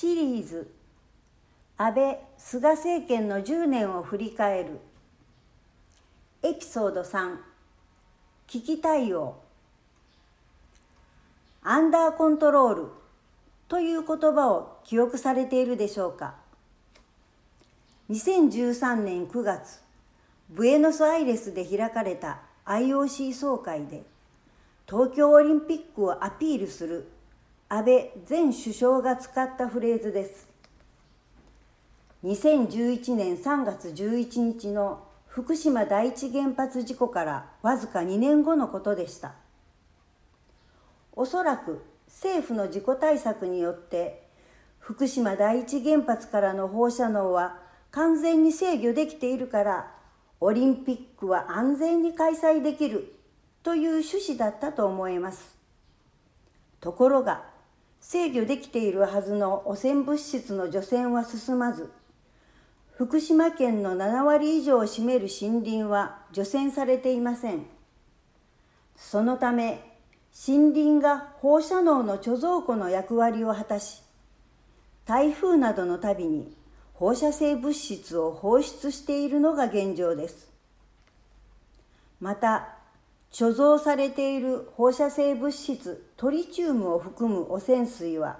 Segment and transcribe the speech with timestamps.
[0.00, 0.66] シリーズ。
[1.76, 4.80] 安倍菅政権の10年を振り返る。
[6.42, 7.36] エピソード3
[8.46, 9.36] 危機対応
[11.62, 12.86] アンダーコントロール。
[13.68, 16.36] という言葉を記憶されているでしょうか。
[18.08, 19.82] 2013年9月。
[20.48, 24.02] ブエノスアイレスで開かれた IOC 総会で。
[24.88, 27.19] 東京オリンピックをアピールする。
[27.72, 30.48] 安倍前首相が使ったフレーズです。
[32.24, 39.34] 2011年3月11日の福島第一原発事故からわずか2年後のことでした。
[41.12, 44.26] おそらく政府の事故対策によって
[44.80, 47.56] 福島第一原発からの放射能は
[47.92, 49.94] 完全に制御できているから
[50.40, 53.14] オリンピックは安全に開催できる
[53.62, 55.54] という趣旨だったと思います。
[56.80, 57.59] ところが
[58.00, 61.90] 制御できているはずの汚染物質の除染は進まず
[62.96, 67.64] 福島県の7割以上を占める森林は除染されていません。
[68.96, 69.82] そのため
[70.46, 74.02] 森林が放射能の貯蔵庫の役割を果たし
[75.06, 76.54] 台風などのたびに
[76.92, 80.50] 放射性物質を放出しているのが現状です。
[82.20, 82.79] また
[83.32, 88.38] 貯蔵されている放射性物質トリチウムを含む汚染水は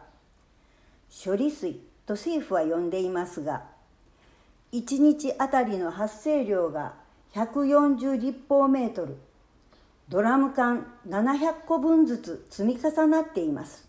[1.25, 3.63] 処理水と政府は呼んでいますが
[4.73, 6.95] 1日あたりの発生量が
[7.35, 9.17] 140立方メートル
[10.09, 13.89] ドラム缶700個分ずつ積み重なっています。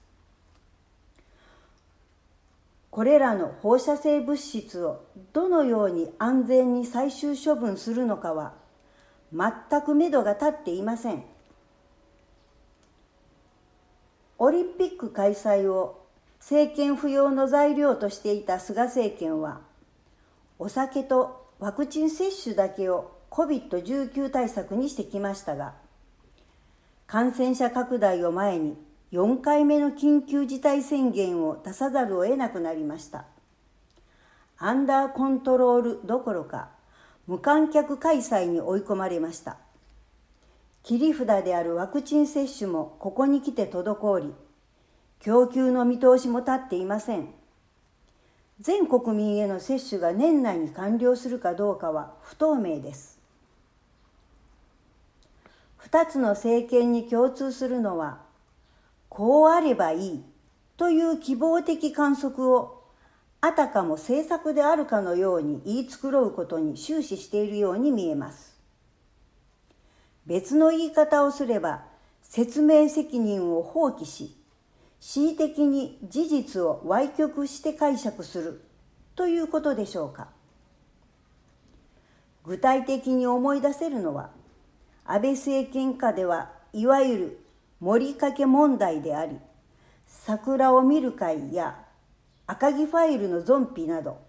[2.92, 8.54] これらの放射性物質をどのように安全に最終処分するのかは
[9.34, 11.24] 全く目処が立っていません
[14.38, 16.06] オリンピック開催を
[16.40, 19.62] 政権不要の材料としていた菅政権は
[20.58, 25.74] お酒とワクチン接種だけを COVID-19 対策にしてきましたが
[27.08, 28.78] 感染者拡大を前に
[29.12, 33.26] 4回目の緊急事態宣言を出さざるを得なくなりました。
[34.64, 36.70] アンダーコントロールどころか
[37.28, 39.58] 無観客開催に追い込まれました。
[40.84, 44.34] 切り札であるワクチン接種もここに来て滞り、
[45.20, 47.28] 供給の見通しも立っていません。
[48.60, 53.20] 全国民への接種が年内に完了するかどうかは不透明です。
[55.80, 58.20] 2つの政権に共通するのは、
[59.10, 60.24] こうあればいい
[60.78, 62.81] という希望的観測を
[63.42, 68.56] あたかも政策であるかのように言い繕うことに終始しているように見えます。
[70.28, 71.84] 別の言い方をすれば、
[72.22, 74.38] 説明責任を放棄し、
[75.00, 78.62] 恣意的に事実を歪曲して解釈する
[79.16, 80.30] ということでしょうか。
[82.44, 84.30] 具体的に思い出せるのは、
[85.06, 87.40] 安倍政権下ではいわゆる
[87.80, 89.40] 盛りかけ問題であり
[90.08, 91.84] 桜を見る会や
[92.52, 94.20] 赤木ファイルのゾンビなど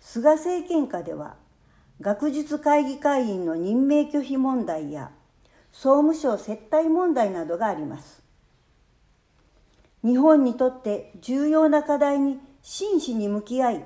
[0.00, 1.36] 菅政権下では
[2.00, 5.10] 学術会議会員の任命拒否問題や
[5.72, 8.22] 総務省接待問題などがあります。
[10.02, 13.84] 日本にとって重要な課題に真摯に向き合い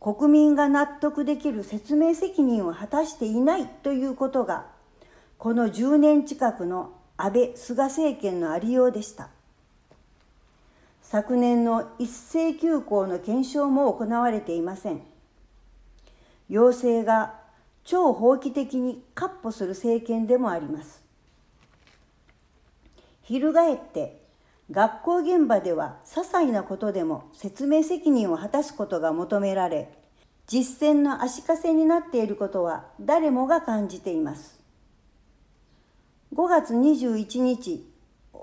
[0.00, 4.64] 国民が納得できる説明責任を果たしていないということが
[5.36, 9.35] この10年近くの安倍・菅政権のありようでした。
[11.08, 15.02] 昨年の一斉休校の検証も行われていません。
[16.48, 17.34] 要請が
[17.84, 21.04] 超法規的に闊歩する政権でもあります。
[23.22, 24.20] 翻って
[24.72, 29.92] 学校現場では些細なことでも説明責任を果たすことが求められ
[30.48, 34.58] 実践の足かせになっていることは誰もが感じています。
[36.34, 37.88] 5月21日、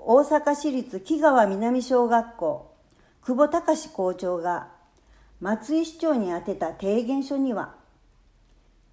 [0.06, 2.70] 大阪市立木川南小学校、
[3.22, 4.68] 久保隆校長が
[5.40, 7.74] 松井市長に宛てた提言書には、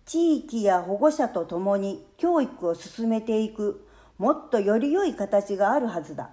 [0.06, 3.86] 地域や保護者と共に教育を進めていく
[4.18, 6.30] もっとより良い形があるはずだ。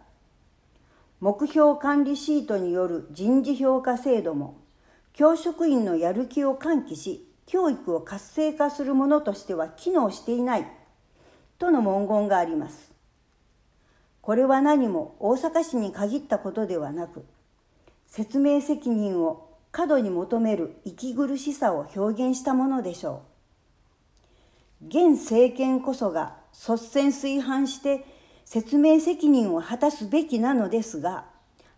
[1.19, 4.59] 目標管理シートによる人事評価制度も、
[5.13, 10.71] 教職員のやる気を喚起し、教育を活性化するものとしては機能していない。
[11.59, 12.98] との文言があります。
[14.29, 17.25] これは何も大阪市に限ったことではなく、
[18.07, 23.23] 説明責任を過度に求める息苦しさを表現したものでしょ
[24.83, 24.87] う。
[24.89, 28.05] 現政権こそが率先垂範して
[28.45, 31.25] 説明責任を果たすべきなのですが、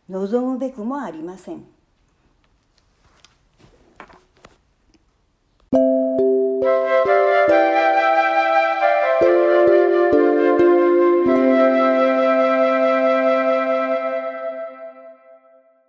[0.08, 1.64] 望むべくもありません。